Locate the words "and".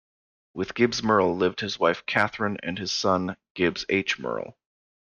2.63-2.79